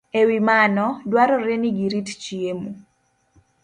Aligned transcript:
E 0.19 0.21
wi 0.27 0.39
mano, 0.49 0.85
dwarore 1.09 1.55
ni 1.61 1.69
girit 1.77 2.09
chiemo 2.21 2.69